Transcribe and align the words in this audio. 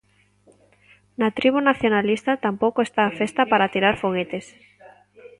Na 1.19 1.29
tribo 1.37 1.59
nacionalista 1.69 2.31
tampouco 2.45 2.79
está 2.83 3.01
a 3.05 3.15
festa 3.19 3.41
para 3.51 3.71
tirar 3.73 3.95
foguetes. 4.03 4.45